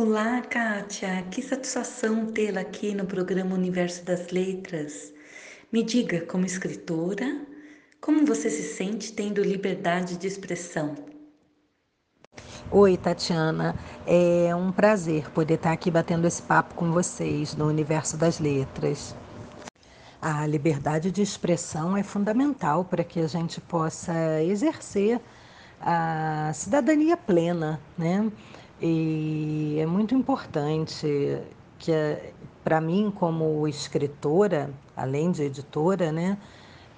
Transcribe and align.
Olá, 0.00 0.40
Kátia. 0.42 1.24
Que 1.28 1.42
satisfação 1.42 2.26
tê-la 2.26 2.60
aqui 2.60 2.94
no 2.94 3.04
programa 3.04 3.56
Universo 3.56 4.04
das 4.04 4.28
Letras. 4.28 5.12
Me 5.72 5.82
diga, 5.82 6.20
como 6.20 6.46
escritora, 6.46 7.44
como 8.00 8.24
você 8.24 8.48
se 8.48 8.62
sente 8.62 9.12
tendo 9.12 9.42
liberdade 9.42 10.16
de 10.16 10.28
expressão? 10.28 10.94
Oi, 12.70 12.96
Tatiana. 12.96 13.74
É 14.06 14.54
um 14.54 14.70
prazer 14.70 15.28
poder 15.32 15.54
estar 15.54 15.72
aqui 15.72 15.90
batendo 15.90 16.28
esse 16.28 16.42
papo 16.42 16.76
com 16.76 16.92
vocês 16.92 17.56
no 17.56 17.66
Universo 17.66 18.16
das 18.16 18.38
Letras. 18.38 19.16
A 20.22 20.46
liberdade 20.46 21.10
de 21.10 21.22
expressão 21.22 21.96
é 21.96 22.04
fundamental 22.04 22.84
para 22.84 23.02
que 23.02 23.18
a 23.18 23.26
gente 23.26 23.60
possa 23.60 24.40
exercer 24.44 25.20
a 25.80 26.52
cidadania 26.54 27.16
plena, 27.16 27.80
né? 27.98 28.30
E 28.80 29.76
é 29.80 29.86
muito 29.86 30.14
importante 30.14 31.06
que, 31.78 31.92
para 32.62 32.80
mim, 32.80 33.12
como 33.14 33.66
escritora, 33.66 34.70
além 34.96 35.32
de 35.32 35.42
editora, 35.42 36.12
né? 36.12 36.38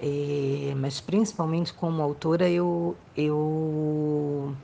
E, 0.01 0.75
mas 0.77 1.01
principalmente 1.01 1.73
como 1.73 2.03
autora, 2.03 2.49
eu, 2.49 2.97
eu 3.17 4.55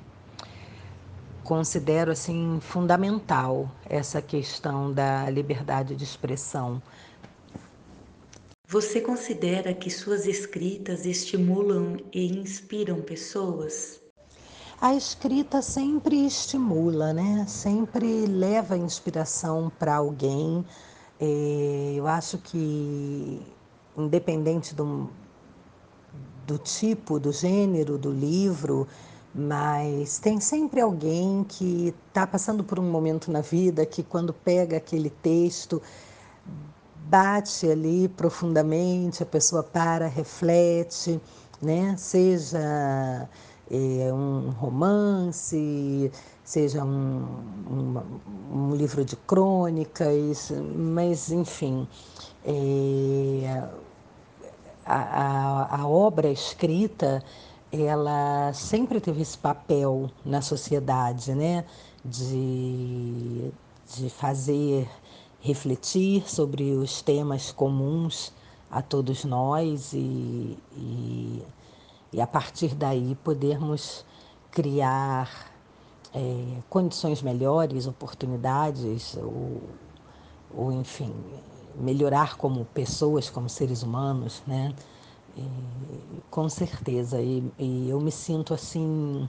considero 1.45 2.11
assim 2.11 2.59
fundamental 2.61 3.71
essa 3.89 4.21
questão 4.21 4.93
da 4.93 5.29
liberdade 5.31 5.95
de 5.95 6.05
expressão. 6.05 6.83
Você 8.69 9.01
considera 9.01 9.73
que 9.73 9.89
suas 9.89 10.27
escritas 10.27 11.07
estimulam 11.07 11.99
e 12.13 12.27
inspiram 12.27 13.01
pessoas? 13.01 14.06
A 14.79 14.95
escrita 14.95 15.63
sempre 15.63 16.27
estimula, 16.27 17.13
né? 17.13 17.47
Sempre 17.49 18.27
leva 18.27 18.77
inspiração 18.77 19.73
para 19.79 19.97
alguém. 19.97 20.63
É, 21.19 21.95
eu 21.97 22.07
acho 22.07 22.37
que, 22.37 23.41
independente 23.97 24.75
do, 24.75 25.09
do 26.47 26.59
tipo, 26.59 27.19
do 27.19 27.33
gênero 27.33 27.97
do 27.97 28.11
livro, 28.13 28.87
mas 29.35 30.19
tem 30.19 30.41
sempre 30.41 30.83
alguém 30.83 31.43
que 31.45 31.95
está 32.09 32.27
passando 32.27 32.63
por 32.63 32.79
um 32.79 32.91
momento 32.91 33.33
na 33.33 33.41
vida 33.41 33.87
que, 33.87 34.03
quando 34.03 34.31
pega 34.35 34.77
aquele 34.77 35.09
texto, 35.09 35.81
bate 37.09 37.67
ali 37.71 38.09
profundamente, 38.09 39.23
a 39.23 39.27
pessoa 39.27 39.63
para, 39.63 40.07
reflete, 40.07 41.19
né? 41.63 41.97
Seja 41.97 43.27
é, 43.71 44.13
um 44.13 44.51
romance, 44.51 46.11
seja 46.45 46.85
um, 46.85 47.25
um, 47.71 48.03
um, 48.53 48.75
livro 48.75 49.05
de 49.05 49.17
crônicas, 49.17 50.53
mas 50.75 51.31
enfim, 51.31 51.87
é, 52.45 53.69
a, 54.85 54.97
a, 54.97 55.81
a 55.81 55.89
obra 55.89 56.31
escrita 56.31 57.23
ela 57.73 58.53
sempre 58.53 59.01
teve 59.01 59.23
esse 59.23 59.37
papel 59.37 60.11
na 60.25 60.41
sociedade, 60.41 61.35
né? 61.35 61.65
De, 62.05 63.51
de 63.97 64.09
fazer 64.09 64.89
refletir 65.41 66.29
sobre 66.29 66.73
os 66.73 67.03
temas 67.03 67.51
comuns 67.51 68.33
a 68.71 68.81
todos 68.81 69.25
nós 69.25 69.93
e, 69.93 70.57
e 70.77 71.43
e 72.13 72.21
a 72.21 72.27
partir 72.27 72.75
daí 72.75 73.15
podermos 73.23 74.05
criar 74.51 75.53
é, 76.15 76.63
condições 76.71 77.21
melhores, 77.21 77.87
oportunidades, 77.87 79.17
ou, 79.17 79.61
ou 80.55 80.73
enfim, 80.73 81.13
melhorar 81.75 82.37
como 82.37 82.65
pessoas, 82.67 83.29
como 83.29 83.49
seres 83.49 83.83
humanos, 83.83 84.43
né? 84.47 84.75
E, 85.37 85.45
com 86.31 86.49
certeza, 86.49 87.21
e, 87.21 87.45
e 87.59 87.91
eu 87.91 88.01
me 88.01 88.11
sinto 88.11 88.55
assim 88.55 89.29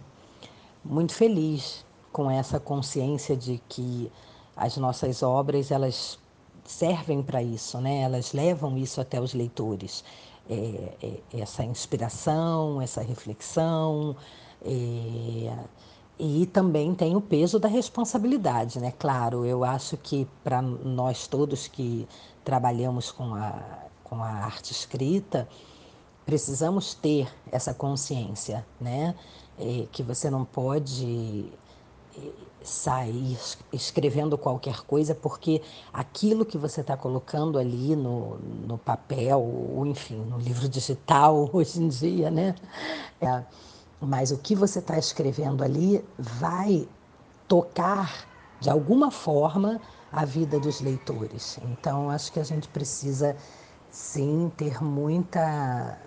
muito 0.84 1.14
feliz 1.14 1.86
com 2.14 2.32
essa 2.32 2.60
consciência 2.60 3.36
de 3.36 3.62
que 3.68 4.10
as 4.56 4.78
nossas 4.78 5.22
obras 5.22 5.72
elas 5.72 6.18
servem 6.64 7.22
para 7.22 7.44
isso, 7.44 7.80
né? 7.80 8.02
Elas 8.02 8.32
levam 8.32 8.78
isso 8.78 9.02
até 9.02 9.20
os 9.20 9.34
leitores 9.34 10.04
é, 10.50 10.94
é, 11.34 11.42
essa 11.42 11.64
inspiração, 11.64 12.82
essa 12.82 13.02
reflexão. 13.02 14.16
É, 14.64 15.54
e 16.20 16.48
também 16.48 16.96
tem 16.96 17.16
o 17.16 17.22
peso 17.22 17.60
da 17.60 17.68
responsabilidade, 17.68 18.80
né? 18.80 18.92
Claro, 18.98 19.46
eu 19.46 19.64
acho 19.64 19.96
que 19.98 20.28
para 20.44 20.62
nós 20.62 21.28
todos 21.28 21.68
que 21.68 22.08
trabalhamos 22.44 23.12
com 23.12 23.36
a, 23.36 23.62
com 24.04 24.24
a 24.24 24.30
arte 24.30 24.72
escrita, 24.72 25.48
precisamos 26.26 26.94
ter 26.96 27.32
essa 27.52 27.74
consciência, 27.74 28.66
né? 28.82 29.14
É, 29.60 29.88
que 29.92 30.02
você 30.02 30.30
não 30.30 30.44
pode 30.44 31.52
sair 32.64 33.38
escrevendo 33.72 34.38
qualquer 34.38 34.82
coisa, 34.82 35.16
porque 35.16 35.62
aquilo 35.92 36.46
que 36.46 36.58
você 36.58 36.82
está 36.82 36.98
colocando 36.98 37.58
ali 37.58 37.96
no, 37.96 38.38
no 38.68 38.78
papel, 38.78 39.40
ou 39.40 39.86
enfim, 39.86 40.18
no 40.18 40.38
livro 40.38 40.68
digital 40.68 41.50
hoje 41.54 41.82
em 41.82 41.88
dia, 41.88 42.30
né? 42.30 42.56
É, 43.22 43.44
mas 44.02 44.32
o 44.32 44.38
que 44.38 44.56
você 44.56 44.80
está 44.80 44.98
escrevendo 44.98 45.64
ali 45.64 46.04
vai 46.18 46.88
tocar 47.48 48.28
de 48.60 48.70
alguma 48.70 49.12
forma 49.12 49.80
a 50.12 50.26
vida 50.26 50.60
dos 50.60 50.82
leitores. 50.82 51.60
Então, 51.64 52.10
acho 52.10 52.32
que 52.32 52.40
a 52.40 52.44
gente 52.44 52.68
precisa 52.68 53.36
sim 53.90 54.52
ter 54.56 54.84
muita 54.84 55.98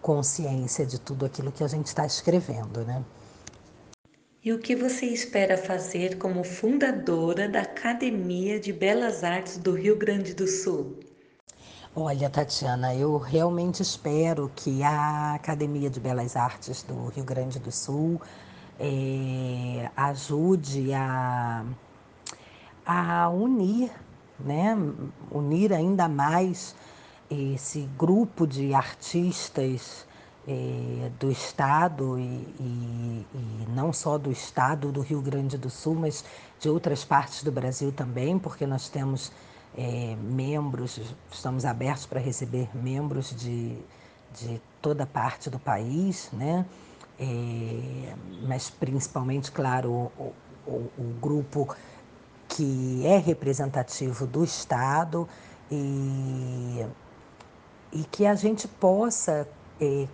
consciência 0.00 0.86
de 0.86 0.98
tudo 0.98 1.26
aquilo 1.26 1.52
que 1.52 1.64
a 1.64 1.68
gente 1.68 1.86
está 1.86 2.06
escrevendo, 2.06 2.84
né? 2.84 3.04
E 4.46 4.52
o 4.52 4.60
que 4.60 4.76
você 4.76 5.06
espera 5.06 5.58
fazer 5.58 6.18
como 6.18 6.44
fundadora 6.44 7.48
da 7.48 7.62
Academia 7.62 8.60
de 8.60 8.72
Belas 8.72 9.24
Artes 9.24 9.56
do 9.56 9.72
Rio 9.72 9.96
Grande 9.96 10.34
do 10.34 10.46
Sul? 10.46 11.00
Olha, 11.96 12.30
Tatiana, 12.30 12.94
eu 12.94 13.18
realmente 13.18 13.82
espero 13.82 14.48
que 14.54 14.84
a 14.84 15.34
Academia 15.34 15.90
de 15.90 15.98
Belas 15.98 16.36
Artes 16.36 16.84
do 16.84 17.08
Rio 17.08 17.24
Grande 17.24 17.58
do 17.58 17.72
Sul 17.72 18.20
é, 18.78 19.90
ajude 19.96 20.94
a, 20.94 21.66
a 22.86 23.28
unir, 23.28 23.90
né, 24.38 24.78
unir 25.28 25.72
ainda 25.72 26.08
mais 26.08 26.72
esse 27.28 27.80
grupo 27.98 28.46
de 28.46 28.72
artistas 28.72 30.05
do 31.18 31.30
Estado 31.30 32.18
e, 32.18 32.22
e, 32.22 33.26
e, 33.34 33.66
não 33.74 33.92
só 33.92 34.16
do 34.16 34.30
Estado 34.30 34.92
do 34.92 35.00
Rio 35.00 35.20
Grande 35.20 35.58
do 35.58 35.68
Sul, 35.68 35.96
mas 35.96 36.24
de 36.60 36.68
outras 36.68 37.04
partes 37.04 37.42
do 37.42 37.50
Brasil 37.50 37.90
também, 37.90 38.38
porque 38.38 38.64
nós 38.64 38.88
temos 38.88 39.32
é, 39.76 40.16
membros, 40.22 41.00
estamos 41.30 41.64
abertos 41.64 42.06
para 42.06 42.20
receber 42.20 42.68
membros 42.74 43.34
de, 43.34 43.76
de 44.34 44.60
toda 44.80 45.04
parte 45.04 45.50
do 45.50 45.58
país, 45.58 46.30
né? 46.32 46.64
É, 47.18 48.14
mas 48.42 48.70
principalmente, 48.70 49.50
claro, 49.50 49.90
o, 49.90 50.32
o, 50.66 50.90
o, 50.98 51.14
grupo 51.20 51.74
que 52.48 53.02
é 53.06 53.16
representativo 53.16 54.26
do 54.26 54.44
Estado 54.44 55.26
e, 55.70 56.86
e 57.90 58.04
que 58.04 58.26
a 58.26 58.34
gente 58.34 58.68
possa 58.68 59.48
é, 59.80 60.06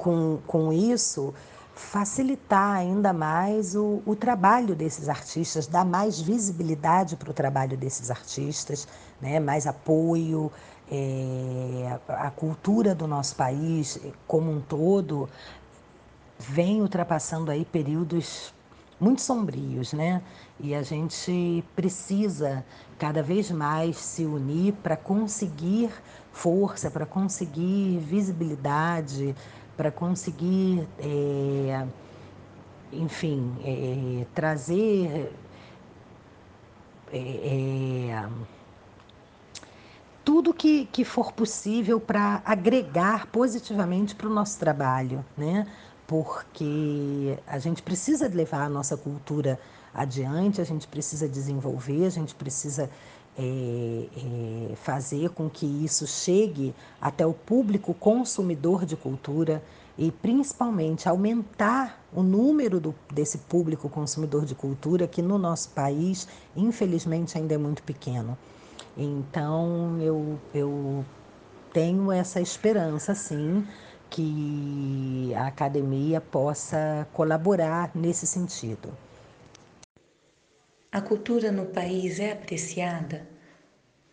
com, 0.00 0.38
com 0.46 0.72
isso, 0.72 1.34
facilitar 1.74 2.76
ainda 2.76 3.12
mais 3.12 3.74
o, 3.74 4.02
o 4.06 4.16
trabalho 4.16 4.74
desses 4.74 5.08
artistas, 5.08 5.66
dar 5.66 5.84
mais 5.84 6.18
visibilidade 6.20 7.16
para 7.16 7.30
o 7.30 7.34
trabalho 7.34 7.76
desses 7.76 8.10
artistas, 8.10 8.88
né? 9.20 9.38
mais 9.38 9.66
apoio. 9.66 10.50
É, 10.92 11.98
a 12.08 12.32
cultura 12.32 12.96
do 12.96 13.06
nosso 13.06 13.36
país 13.36 13.96
como 14.26 14.50
um 14.50 14.60
todo 14.60 15.28
vem 16.36 16.82
ultrapassando 16.82 17.48
aí 17.48 17.64
períodos 17.64 18.52
muito 19.00 19.22
sombrios, 19.22 19.92
né? 19.92 20.22
E 20.60 20.74
a 20.74 20.82
gente 20.82 21.64
precisa 21.74 22.64
cada 22.98 23.22
vez 23.22 23.50
mais 23.50 23.96
se 23.96 24.24
unir 24.24 24.74
para 24.82 24.96
conseguir 24.96 25.90
força, 26.32 26.90
para 26.90 27.06
conseguir 27.06 27.98
visibilidade, 27.98 29.34
para 29.76 29.90
conseguir, 29.90 30.86
é, 30.98 31.86
enfim, 32.92 33.56
é, 33.64 34.26
trazer 34.34 35.32
é, 37.12 38.28
tudo 40.24 40.54
que, 40.54 40.86
que 40.92 41.04
for 41.04 41.32
possível 41.32 41.98
para 41.98 42.42
agregar 42.44 43.26
positivamente 43.28 44.14
para 44.14 44.28
o 44.28 44.30
nosso 44.30 44.58
trabalho, 44.58 45.24
né? 45.36 45.66
Porque 46.10 47.38
a 47.46 47.60
gente 47.60 47.84
precisa 47.84 48.26
levar 48.26 48.64
a 48.64 48.68
nossa 48.68 48.96
cultura 48.96 49.60
adiante, 49.94 50.60
a 50.60 50.64
gente 50.64 50.88
precisa 50.88 51.28
desenvolver, 51.28 52.04
a 52.04 52.10
gente 52.10 52.34
precisa 52.34 52.90
é, 53.38 53.42
é, 53.42 54.74
fazer 54.74 55.30
com 55.30 55.48
que 55.48 55.64
isso 55.64 56.08
chegue 56.08 56.74
até 57.00 57.24
o 57.24 57.32
público 57.32 57.94
consumidor 57.94 58.84
de 58.84 58.96
cultura 58.96 59.62
e 59.96 60.10
principalmente 60.10 61.08
aumentar 61.08 62.02
o 62.12 62.24
número 62.24 62.80
do, 62.80 62.92
desse 63.12 63.38
público 63.38 63.88
consumidor 63.88 64.44
de 64.44 64.56
cultura 64.56 65.06
que 65.06 65.22
no 65.22 65.38
nosso 65.38 65.68
país, 65.68 66.26
infelizmente, 66.56 67.38
ainda 67.38 67.54
é 67.54 67.58
muito 67.58 67.84
pequeno. 67.84 68.36
Então, 68.98 69.96
eu, 70.00 70.40
eu 70.52 71.04
tenho 71.72 72.10
essa 72.10 72.40
esperança, 72.40 73.14
sim, 73.14 73.64
que 74.10 75.09
a 75.34 75.46
academia 75.46 76.20
possa 76.20 77.06
colaborar 77.12 77.90
nesse 77.94 78.26
sentido. 78.26 78.92
A 80.92 81.00
cultura 81.00 81.52
no 81.52 81.66
país 81.66 82.18
é 82.18 82.32
apreciada? 82.32 83.26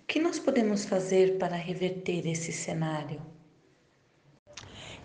O 0.03 0.05
que 0.07 0.19
nós 0.19 0.37
podemos 0.39 0.85
fazer 0.85 1.37
para 1.37 1.55
reverter 1.55 2.27
esse 2.27 2.51
cenário? 2.51 3.19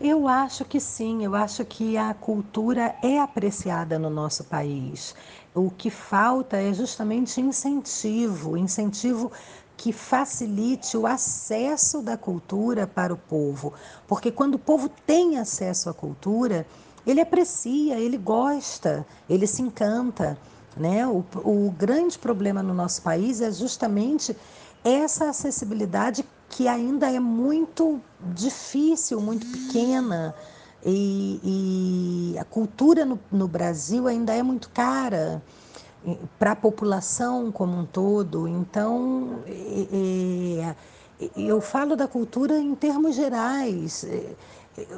Eu 0.01 0.27
acho 0.27 0.65
que 0.65 0.81
sim, 0.81 1.25
eu 1.25 1.35
acho 1.35 1.65
que 1.65 1.97
a 1.97 2.13
cultura 2.13 2.97
é 3.03 3.21
apreciada 3.21 3.99
no 3.99 4.11
nosso 4.11 4.45
país. 4.45 5.15
O 5.55 5.71
que 5.71 5.91
falta 5.91 6.57
é 6.57 6.75
justamente 6.75 7.41
incentivo, 7.41 8.57
incentivo 8.57 9.31
que 9.83 9.93
facilite 9.93 10.97
o 10.97 11.09
acesso 11.09 12.03
da 12.03 12.17
cultura 12.17 12.87
para 12.87 13.13
o 13.13 13.17
povo. 13.17 13.75
Porque 14.07 14.31
quando 14.31 14.55
o 14.55 14.59
povo 14.59 14.89
tem 15.05 15.39
acesso 15.39 15.91
à 15.91 15.93
cultura, 15.93 16.65
ele 17.05 17.21
aprecia, 17.21 17.99
ele 17.99 18.17
gosta, 18.17 19.05
ele 19.29 19.45
se 19.45 19.61
encanta. 19.61 20.39
Né? 20.77 21.05
O, 21.05 21.25
o 21.45 21.75
grande 21.77 22.17
problema 22.17 22.63
no 22.63 22.73
nosso 22.73 23.03
país 23.03 23.41
é 23.41 23.51
justamente 23.51 24.37
essa 24.85 25.31
acessibilidade 25.31 26.25
que 26.49 26.69
ainda 26.69 27.11
é 27.11 27.19
muito 27.19 28.01
difícil, 28.21 29.21
muito 29.21 29.45
pequena. 29.49 30.33
E, 30.87 31.41
e 32.35 32.39
a 32.39 32.45
cultura 32.45 33.05
no, 33.05 33.19
no 33.33 33.49
Brasil 33.49 34.07
ainda 34.07 34.33
é 34.33 34.45
muito 34.45 34.71
cara 34.71 35.43
para 36.39 36.53
a 36.53 36.57
população 36.57 37.51
como 37.53 37.79
um 37.79 37.85
todo. 37.85 38.49
Então, 38.49 39.41
é, 39.47 40.75
é, 41.21 41.31
eu 41.37 41.61
falo 41.61 41.97
da 41.97 42.09
cultura 42.09 42.59
em 42.59 42.75
termos 42.75 43.15
gerais. 43.15 44.07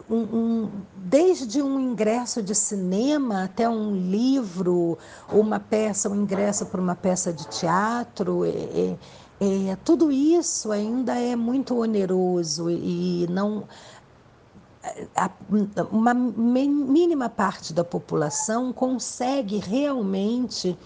Um, 0.08 0.16
um, 0.16 0.70
desde 0.94 1.60
um 1.60 1.80
ingresso 1.80 2.40
de 2.40 2.54
cinema 2.54 3.42
até 3.42 3.68
um 3.68 3.90
livro, 3.90 4.96
uma 5.28 5.58
peça, 5.58 6.08
um 6.08 6.14
ingresso 6.14 6.66
para 6.66 6.80
uma 6.80 6.94
peça 6.94 7.32
de 7.32 7.44
teatro, 7.48 8.44
é, 8.44 8.50
é, 8.50 8.96
é, 9.40 9.76
tudo 9.84 10.12
isso 10.12 10.70
ainda 10.70 11.18
é 11.18 11.34
muito 11.34 11.76
oneroso 11.76 12.70
e 12.70 13.26
não 13.28 13.64
uma 15.90 16.12
mínima 16.14 17.28
parte 17.28 17.72
da 17.72 17.84
população 17.84 18.72
consegue 18.72 19.58
realmente 19.58 20.76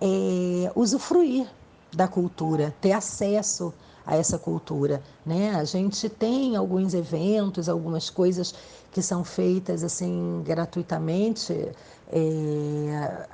é, 0.00 0.72
usufruir 0.74 1.46
da 1.92 2.08
cultura, 2.08 2.74
ter 2.80 2.92
acesso 2.92 3.72
a 4.06 4.16
essa 4.16 4.38
cultura, 4.38 5.02
né? 5.24 5.54
A 5.54 5.64
gente 5.64 6.08
tem 6.08 6.56
alguns 6.56 6.94
eventos, 6.94 7.68
algumas 7.68 8.10
coisas 8.10 8.54
que 8.90 9.02
são 9.02 9.22
feitas 9.22 9.84
assim 9.84 10.42
gratuitamente. 10.44 11.70
É, 12.12 13.28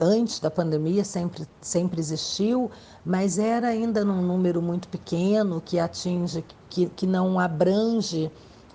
antes 0.00 0.40
da 0.40 0.50
pandemia 0.50 1.04
sempre 1.04 1.46
sempre 1.60 2.00
existiu, 2.00 2.70
mas 3.04 3.38
era 3.38 3.68
ainda 3.68 4.04
num 4.04 4.22
número 4.22 4.62
muito 4.62 4.88
pequeno 4.88 5.60
que 5.60 5.78
atinge, 5.78 6.44
que, 6.70 6.86
que 6.86 7.06
não 7.06 7.38
abrange 7.38 8.30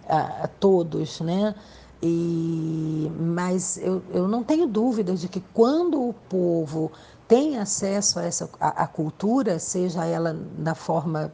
a, 0.07 0.43
a 0.43 0.47
todos, 0.47 1.19
né? 1.21 1.55
E, 2.01 3.11
mas 3.19 3.77
eu, 3.77 4.03
eu 4.13 4.27
não 4.27 4.43
tenho 4.43 4.67
dúvida 4.67 5.15
de 5.15 5.27
que 5.27 5.41
quando 5.53 6.01
o 6.09 6.13
povo 6.13 6.91
tem 7.27 7.57
acesso 7.57 8.19
a 8.19 8.23
essa 8.23 8.49
a, 8.59 8.83
a 8.83 8.87
cultura, 8.87 9.57
seja 9.59 10.05
ela 10.05 10.37
na 10.57 10.75
forma 10.75 11.33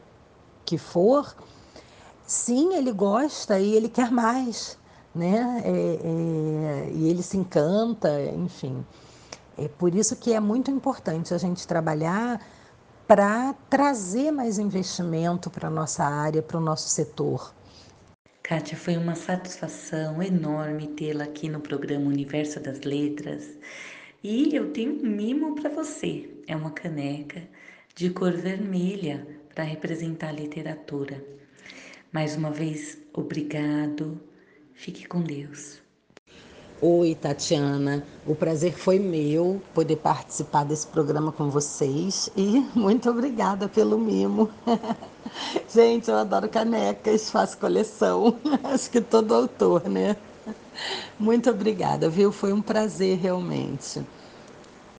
que 0.64 0.78
for, 0.78 1.34
sim, 2.26 2.74
ele 2.74 2.92
gosta 2.92 3.58
e 3.60 3.74
ele 3.74 3.88
quer 3.88 4.10
mais, 4.10 4.78
né? 5.14 5.62
É, 5.64 5.70
é, 5.70 6.92
e 6.92 7.08
ele 7.08 7.22
se 7.22 7.36
encanta, 7.36 8.20
enfim. 8.32 8.84
É 9.56 9.68
por 9.68 9.94
isso 9.94 10.16
que 10.16 10.32
é 10.32 10.40
muito 10.40 10.70
importante 10.70 11.32
a 11.32 11.38
gente 11.38 11.66
trabalhar 11.66 12.40
para 13.06 13.54
trazer 13.68 14.30
mais 14.30 14.58
investimento 14.58 15.50
para 15.50 15.68
a 15.68 15.70
nossa 15.70 16.04
área, 16.04 16.42
para 16.42 16.56
o 16.56 16.60
nosso 16.60 16.88
setor. 16.88 17.52
Kátia, 18.46 18.76
foi 18.76 18.98
uma 18.98 19.14
satisfação 19.14 20.22
enorme 20.22 20.88
tê-la 20.88 21.24
aqui 21.24 21.48
no 21.48 21.60
programa 21.60 22.04
Universo 22.04 22.60
das 22.60 22.80
Letras 22.82 23.58
e 24.22 24.54
eu 24.54 24.70
tenho 24.70 25.00
um 25.00 25.06
mimo 25.06 25.54
para 25.54 25.70
você. 25.70 26.28
É 26.46 26.54
uma 26.54 26.70
caneca 26.70 27.42
de 27.94 28.10
cor 28.10 28.32
vermelha 28.32 29.26
para 29.54 29.64
representar 29.64 30.28
a 30.28 30.32
literatura. 30.32 31.24
Mais 32.12 32.36
uma 32.36 32.50
vez, 32.50 32.98
obrigado. 33.14 34.20
Fique 34.74 35.08
com 35.08 35.22
Deus. 35.22 35.83
Oi, 36.86 37.14
Tatiana. 37.14 38.04
O 38.26 38.34
prazer 38.34 38.74
foi 38.74 38.98
meu 38.98 39.62
poder 39.72 39.96
participar 39.96 40.64
desse 40.64 40.86
programa 40.86 41.32
com 41.32 41.48
vocês 41.48 42.28
e 42.36 42.60
muito 42.76 43.08
obrigada 43.08 43.70
pelo 43.70 43.98
mimo. 43.98 44.50
Gente, 45.66 46.10
eu 46.10 46.18
adoro 46.18 46.46
canecas, 46.46 47.30
faço 47.30 47.56
coleção. 47.56 48.38
Acho 48.62 48.90
que 48.90 49.00
todo 49.00 49.34
autor, 49.34 49.88
né? 49.88 50.14
Muito 51.18 51.48
obrigada, 51.48 52.10
viu? 52.10 52.30
Foi 52.30 52.52
um 52.52 52.60
prazer 52.60 53.16
realmente. 53.16 54.02